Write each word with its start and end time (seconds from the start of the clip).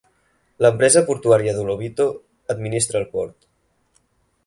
L'Empresa 0.65 1.03
Portuaria 1.09 1.53
do 1.59 1.67
Lobito 1.69 2.09
administra 2.57 3.01
el 3.03 3.09
port. 3.17 3.51